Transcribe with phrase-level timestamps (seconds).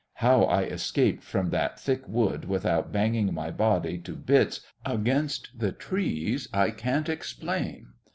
[0.15, 5.71] How I escaped from that thick wood without banging my body to bits against the
[5.71, 7.85] trees I can't explain.